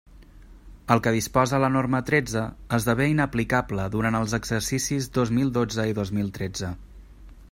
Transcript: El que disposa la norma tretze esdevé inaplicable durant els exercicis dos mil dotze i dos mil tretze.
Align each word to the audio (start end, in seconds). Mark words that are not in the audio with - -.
El 0.93 1.01
que 1.07 1.11
disposa 1.15 1.59
la 1.63 1.69
norma 1.73 1.99
tretze 2.07 2.45
esdevé 2.79 3.07
inaplicable 3.11 3.87
durant 3.97 4.19
els 4.21 4.35
exercicis 4.39 5.11
dos 5.19 5.33
mil 5.39 5.53
dotze 5.59 5.89
i 5.93 5.97
dos 6.01 6.15
mil 6.21 6.33
tretze. 6.39 6.73